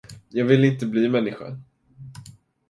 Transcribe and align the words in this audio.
Jag 0.29 0.45
vill 0.45 0.63
inte 0.65 0.85
bli 0.85 1.09
människa. 1.09 1.57